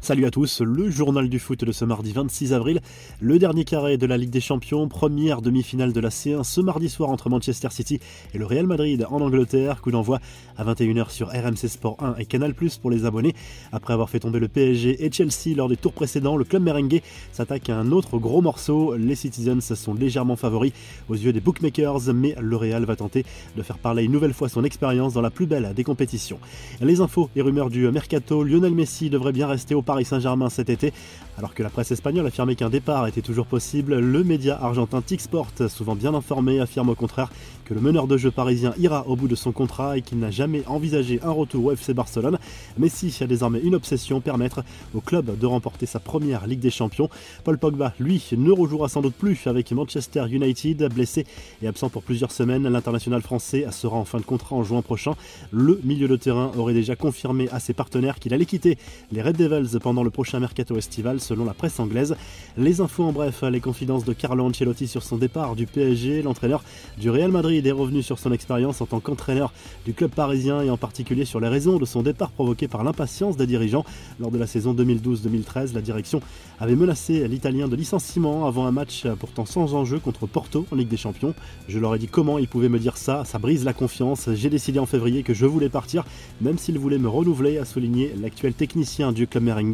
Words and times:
Salut 0.00 0.24
à 0.26 0.30
tous, 0.30 0.62
le 0.62 0.88
journal 0.90 1.28
du 1.28 1.38
foot 1.40 1.64
de 1.64 1.72
ce 1.72 1.84
mardi 1.84 2.12
26 2.12 2.54
avril, 2.54 2.80
le 3.20 3.38
dernier 3.38 3.64
carré 3.64 3.98
de 3.98 4.06
la 4.06 4.16
Ligue 4.16 4.30
des 4.30 4.40
Champions, 4.40 4.88
première 4.88 5.42
demi-finale 5.42 5.92
de 5.92 6.00
la 6.00 6.08
C1 6.08 6.44
ce 6.44 6.60
mardi 6.62 6.88
soir 6.88 7.10
entre 7.10 7.28
Manchester 7.28 7.68
City 7.70 8.00
et 8.32 8.38
le 8.38 8.46
Real 8.46 8.66
Madrid 8.66 9.04
en 9.10 9.20
Angleterre, 9.20 9.82
coup 9.82 9.90
d'envoi 9.90 10.20
à 10.56 10.64
21h 10.64 11.10
sur 11.10 11.28
RMC 11.28 11.68
Sport 11.68 11.96
1 12.00 12.14
et 12.18 12.26
Canal 12.26 12.54
Plus 12.54 12.78
pour 12.78 12.90
les 12.90 13.04
abonnés. 13.04 13.34
Après 13.72 13.92
avoir 13.92 14.08
fait 14.08 14.20
tomber 14.20 14.38
le 14.38 14.48
PSG 14.48 15.04
et 15.04 15.12
Chelsea 15.12 15.54
lors 15.54 15.68
des 15.68 15.76
tours 15.76 15.92
précédents, 15.92 16.36
le 16.36 16.44
club 16.44 16.62
merengue 16.62 17.02
s'attaque 17.32 17.68
à 17.68 17.76
un 17.76 17.90
autre 17.92 18.18
gros 18.18 18.40
morceau. 18.40 18.94
Les 18.94 19.16
Citizens 19.16 19.74
sont 19.74 19.94
légèrement 19.94 20.36
favoris 20.36 20.72
aux 21.08 21.16
yeux 21.16 21.32
des 21.32 21.40
bookmakers, 21.40 22.14
mais 22.14 22.34
le 22.40 22.56
Real 22.56 22.84
va 22.84 22.96
tenter 22.96 23.26
de 23.56 23.62
faire 23.62 23.78
parler 23.78 24.04
une 24.04 24.12
nouvelle 24.12 24.32
fois 24.32 24.48
son 24.48 24.64
expérience 24.64 25.12
dans 25.12 25.22
la 25.22 25.30
plus 25.30 25.46
belle 25.46 25.74
des 25.74 25.84
compétitions. 25.84 26.38
Les 26.80 27.00
infos 27.00 27.28
et 27.36 27.42
rumeurs 27.42 27.68
du 27.68 27.90
mercato, 27.90 28.42
Lionel 28.42 28.74
Messi 28.74 29.10
devrait 29.10 29.32
bien 29.32 29.48
rester 29.48 29.74
au 29.74 29.82
Paris 29.82 29.97
Saint-Germain 30.04 30.50
cet 30.50 30.70
été. 30.70 30.92
Alors 31.38 31.54
que 31.54 31.62
la 31.62 31.70
presse 31.70 31.92
espagnole 31.92 32.26
affirmait 32.26 32.56
qu'un 32.56 32.70
départ 32.70 33.06
était 33.06 33.22
toujours 33.22 33.46
possible, 33.46 33.98
le 33.98 34.24
média 34.24 34.58
argentin 34.60 35.00
Tixport, 35.00 35.48
souvent 35.68 35.94
bien 35.94 36.14
informé, 36.14 36.58
affirme 36.60 36.88
au 36.88 36.94
contraire 36.94 37.30
que 37.64 37.74
le 37.74 37.80
meneur 37.80 38.06
de 38.06 38.16
jeu 38.16 38.30
parisien 38.30 38.72
ira 38.78 39.06
au 39.06 39.14
bout 39.14 39.28
de 39.28 39.34
son 39.34 39.52
contrat 39.52 39.98
et 39.98 40.02
qu'il 40.02 40.18
n'a 40.18 40.30
jamais 40.30 40.62
envisagé 40.66 41.20
un 41.22 41.30
retour 41.30 41.66
au 41.66 41.72
FC 41.72 41.92
Barcelone. 41.92 42.38
Messi 42.78 43.14
a 43.20 43.26
désormais 43.26 43.60
une 43.60 43.74
obsession, 43.74 44.20
permettre 44.20 44.64
au 44.94 45.00
club 45.00 45.38
de 45.38 45.46
remporter 45.46 45.86
sa 45.86 46.00
première 46.00 46.46
Ligue 46.46 46.60
des 46.60 46.70
Champions. 46.70 47.10
Paul 47.44 47.58
Pogba, 47.58 47.92
lui, 48.00 48.24
ne 48.36 48.50
rejouera 48.50 48.88
sans 48.88 49.02
doute 49.02 49.14
plus 49.14 49.46
avec 49.46 49.70
Manchester 49.70 50.24
United, 50.30 50.92
blessé 50.92 51.26
et 51.62 51.68
absent 51.68 51.90
pour 51.90 52.02
plusieurs 52.02 52.32
semaines. 52.32 52.66
L'international 52.66 53.22
français 53.22 53.66
sera 53.70 53.96
en 53.96 54.04
fin 54.04 54.18
de 54.18 54.24
contrat 54.24 54.56
en 54.56 54.64
juin 54.64 54.82
prochain. 54.82 55.12
Le 55.52 55.78
milieu 55.84 56.08
de 56.08 56.16
terrain 56.16 56.50
aurait 56.56 56.74
déjà 56.74 56.96
confirmé 56.96 57.48
à 57.50 57.60
ses 57.60 57.74
partenaires 57.74 58.18
qu'il 58.18 58.32
allait 58.34 58.46
quitter 58.46 58.78
les 59.12 59.22
Red 59.22 59.36
Devils 59.36 59.77
pendant 59.78 60.02
le 60.02 60.10
prochain 60.10 60.40
mercato 60.40 60.76
estival 60.76 61.20
selon 61.20 61.44
la 61.44 61.54
presse 61.54 61.80
anglaise. 61.80 62.16
Les 62.56 62.80
infos 62.80 63.04
en 63.04 63.12
bref, 63.12 63.42
les 63.42 63.60
confidences 63.60 64.04
de 64.04 64.12
Carlo 64.12 64.44
Ancelotti 64.44 64.88
sur 64.88 65.02
son 65.02 65.16
départ 65.16 65.56
du 65.56 65.66
PSG, 65.66 66.22
l'entraîneur 66.22 66.62
du 66.98 67.10
Real 67.10 67.30
Madrid 67.30 67.66
est 67.66 67.72
revenu 67.72 68.02
sur 68.02 68.18
son 68.18 68.32
expérience 68.32 68.80
en 68.80 68.86
tant 68.86 69.00
qu'entraîneur 69.00 69.52
du 69.84 69.94
club 69.94 70.10
parisien 70.10 70.62
et 70.62 70.70
en 70.70 70.76
particulier 70.76 71.24
sur 71.24 71.40
les 71.40 71.48
raisons 71.48 71.78
de 71.78 71.84
son 71.84 72.02
départ 72.02 72.30
provoqué 72.30 72.68
par 72.68 72.84
l'impatience 72.84 73.36
des 73.36 73.46
dirigeants. 73.46 73.84
Lors 74.20 74.30
de 74.30 74.38
la 74.38 74.46
saison 74.46 74.74
2012-2013, 74.74 75.74
la 75.74 75.80
direction 75.80 76.20
avait 76.60 76.76
menacé 76.76 77.28
l'Italien 77.28 77.68
de 77.68 77.76
licenciement 77.76 78.46
avant 78.46 78.66
un 78.66 78.72
match 78.72 79.06
pourtant 79.18 79.46
sans 79.46 79.74
enjeu 79.74 79.98
contre 79.98 80.26
Porto 80.26 80.66
en 80.72 80.76
Ligue 80.76 80.88
des 80.88 80.96
Champions. 80.96 81.34
Je 81.68 81.78
leur 81.78 81.94
ai 81.94 81.98
dit 81.98 82.08
comment 82.08 82.38
ils 82.38 82.48
pouvaient 82.48 82.68
me 82.68 82.78
dire 82.78 82.96
ça, 82.96 83.24
ça 83.24 83.38
brise 83.38 83.64
la 83.64 83.72
confiance. 83.72 84.28
J'ai 84.34 84.50
décidé 84.50 84.78
en 84.78 84.86
février 84.86 85.22
que 85.22 85.34
je 85.34 85.46
voulais 85.46 85.68
partir, 85.68 86.04
même 86.40 86.58
s'ils 86.58 86.78
voulaient 86.78 86.98
me 86.98 87.08
renouveler, 87.08 87.58
a 87.58 87.64
souligné 87.64 88.12
l'actuel 88.20 88.54
technicien 88.54 89.12
du 89.12 89.26
club 89.26 89.44
merengue. 89.44 89.67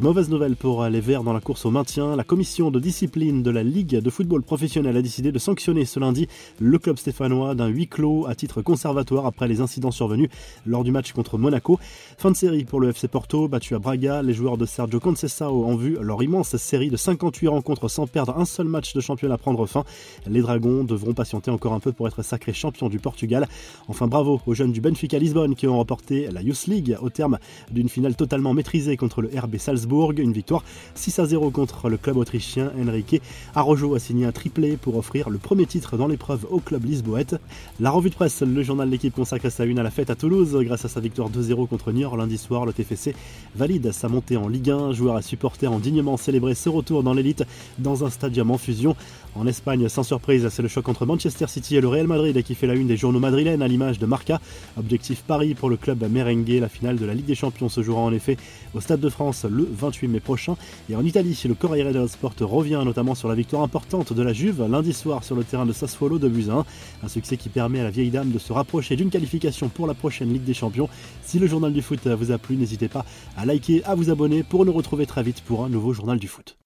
Mauvaise 0.00 0.28
nouvelle 0.28 0.56
pour 0.56 0.84
les 0.86 1.00
Verts 1.00 1.22
dans 1.22 1.32
la 1.32 1.40
course 1.40 1.64
au 1.64 1.70
maintien. 1.70 2.16
La 2.16 2.24
commission 2.24 2.70
de 2.70 2.80
discipline 2.80 3.42
de 3.42 3.50
la 3.50 3.62
Ligue 3.62 3.98
de 3.98 4.10
football 4.10 4.42
professionnel 4.42 4.96
a 4.96 5.02
décidé 5.02 5.32
de 5.32 5.38
sanctionner 5.38 5.84
ce 5.84 6.00
lundi 6.00 6.28
le 6.60 6.78
club 6.78 6.98
stéphanois 6.98 7.54
d'un 7.54 7.68
huis 7.68 7.86
clos 7.86 8.26
à 8.26 8.34
titre 8.34 8.62
conservatoire 8.62 9.26
après 9.26 9.48
les 9.48 9.60
incidents 9.60 9.90
survenus 9.90 10.28
lors 10.66 10.84
du 10.84 10.92
match 10.92 11.12
contre 11.12 11.38
Monaco. 11.38 11.78
Fin 12.18 12.30
de 12.30 12.36
série 12.36 12.64
pour 12.64 12.80
le 12.80 12.90
FC 12.90 13.08
Porto, 13.08 13.48
battu 13.48 13.74
à 13.74 13.78
Braga. 13.78 14.22
Les 14.22 14.34
joueurs 14.34 14.56
de 14.56 14.66
Sergio 14.66 15.00
Conceição 15.00 15.52
ont 15.64 15.76
vu 15.76 15.96
leur 16.00 16.22
immense 16.22 16.56
série 16.56 16.90
de 16.90 16.96
58 16.96 17.48
rencontres 17.48 17.88
sans 17.88 18.06
perdre 18.06 18.38
un 18.38 18.44
seul 18.44 18.66
match 18.66 18.94
de 18.94 19.00
championnat 19.00 19.38
prendre 19.38 19.66
fin. 19.66 19.84
Les 20.26 20.40
Dragons 20.40 20.84
devront 20.84 21.14
patienter 21.14 21.50
encore 21.50 21.72
un 21.72 21.80
peu 21.80 21.92
pour 21.92 22.06
être 22.06 22.22
sacrés 22.22 22.52
champions 22.52 22.88
du 22.88 22.98
Portugal. 22.98 23.48
Enfin, 23.88 24.06
bravo 24.06 24.40
aux 24.46 24.54
jeunes 24.54 24.72
du 24.72 24.80
Benfica 24.80 25.18
Lisbonne 25.18 25.54
qui 25.54 25.66
ont 25.66 25.76
remporté 25.76 26.28
la 26.30 26.42
Youth 26.42 26.66
League 26.66 26.96
au 27.00 27.10
terme 27.10 27.38
d'une 27.70 27.88
finale 27.88 28.16
totalement 28.16 28.54
maîtrisée 28.54 28.96
contre 28.96 29.22
le 29.22 29.31
RB 29.38 29.56
Salzbourg. 29.56 30.12
Une 30.16 30.32
victoire 30.32 30.64
6 30.94 31.18
à 31.18 31.26
0 31.26 31.50
contre 31.50 31.88
le 31.88 31.96
club 31.96 32.16
autrichien. 32.16 32.72
Enrique 32.80 33.20
Arrojo 33.54 33.94
a 33.94 33.98
signé 33.98 34.26
un 34.26 34.32
triplé 34.32 34.76
pour 34.76 34.96
offrir 34.96 35.30
le 35.30 35.38
premier 35.38 35.66
titre 35.66 35.96
dans 35.96 36.08
l'épreuve 36.08 36.46
au 36.50 36.60
club 36.60 36.84
lisboète. 36.84 37.36
La 37.80 37.90
revue 37.90 38.10
de 38.10 38.14
presse, 38.14 38.42
le 38.42 38.62
journal 38.62 38.88
de 38.88 38.92
l'équipe 38.92 39.14
consacre 39.14 39.50
sa 39.50 39.64
une 39.64 39.78
à 39.78 39.82
la 39.82 39.90
fête 39.90 40.10
à 40.10 40.14
Toulouse 40.14 40.56
grâce 40.62 40.84
à 40.84 40.88
sa 40.88 41.00
victoire 41.00 41.30
2-0 41.30 41.68
contre 41.68 41.92
Niort 41.92 42.16
lundi 42.16 42.38
soir. 42.38 42.66
Le 42.66 42.72
TFC 42.72 43.14
valide 43.54 43.92
sa 43.92 44.08
montée 44.08 44.36
en 44.36 44.48
Ligue 44.48 44.70
1. 44.70 44.92
Joueur 44.92 45.16
à 45.16 45.22
supporter 45.22 45.68
ont 45.68 45.78
dignement 45.78 46.16
célébré 46.16 46.54
ce 46.54 46.68
retour 46.68 47.02
dans 47.02 47.14
l'élite 47.14 47.44
dans 47.78 48.04
un 48.04 48.10
stadium 48.10 48.50
en 48.50 48.58
fusion. 48.58 48.96
En 49.34 49.46
Espagne, 49.46 49.88
sans 49.88 50.02
surprise, 50.02 50.46
c'est 50.50 50.60
le 50.60 50.68
choc 50.68 50.88
entre 50.90 51.06
Manchester 51.06 51.46
City 51.48 51.76
et 51.76 51.80
le 51.80 51.88
Real 51.88 52.06
Madrid 52.06 52.42
qui 52.42 52.54
fait 52.54 52.66
la 52.66 52.74
une 52.74 52.86
des 52.86 52.98
journaux 52.98 53.20
madrilènes 53.20 53.62
à 53.62 53.68
l'image 53.68 53.98
de 53.98 54.04
Marca. 54.04 54.40
Objectif 54.76 55.22
Paris 55.22 55.54
pour 55.54 55.70
le 55.70 55.76
club 55.76 56.04
merengue. 56.10 56.58
La 56.60 56.68
finale 56.68 56.96
de 56.96 57.06
la 57.06 57.14
Ligue 57.14 57.24
des 57.24 57.34
Champions 57.34 57.70
se 57.70 57.82
jouera 57.82 58.02
en 58.02 58.12
effet 58.12 58.36
au 58.74 58.80
Stade 58.80 59.00
de 59.00 59.08
Le 59.48 59.68
28 59.70 60.08
mai 60.08 60.20
prochain. 60.20 60.56
Et 60.90 60.96
en 60.96 61.04
Italie, 61.04 61.40
le 61.46 61.54
Corriere 61.54 61.92
dello 61.92 62.08
Sport 62.08 62.34
revient 62.40 62.82
notamment 62.84 63.14
sur 63.14 63.28
la 63.28 63.36
victoire 63.36 63.62
importante 63.62 64.12
de 64.12 64.22
la 64.22 64.32
Juve 64.32 64.66
lundi 64.68 64.92
soir 64.92 65.22
sur 65.22 65.36
le 65.36 65.44
terrain 65.44 65.64
de 65.64 65.72
Sassuolo 65.72 66.18
de 66.18 66.28
Buzyn. 66.28 66.64
Un 67.04 67.08
succès 67.08 67.36
qui 67.36 67.48
permet 67.48 67.78
à 67.78 67.84
la 67.84 67.90
vieille 67.90 68.10
dame 68.10 68.30
de 68.30 68.38
se 68.40 68.52
rapprocher 68.52 68.96
d'une 68.96 69.10
qualification 69.10 69.68
pour 69.68 69.86
la 69.86 69.94
prochaine 69.94 70.32
Ligue 70.32 70.44
des 70.44 70.54
Champions. 70.54 70.88
Si 71.22 71.38
le 71.38 71.46
journal 71.46 71.72
du 71.72 71.82
foot 71.82 72.04
vous 72.06 72.32
a 72.32 72.38
plu, 72.38 72.56
n'hésitez 72.56 72.88
pas 72.88 73.04
à 73.36 73.46
liker, 73.46 73.84
à 73.84 73.94
vous 73.94 74.10
abonner 74.10 74.42
pour 74.42 74.64
nous 74.64 74.72
retrouver 74.72 75.06
très 75.06 75.22
vite 75.22 75.42
pour 75.42 75.64
un 75.64 75.68
nouveau 75.68 75.92
journal 75.92 76.18
du 76.18 76.26
foot. 76.26 76.56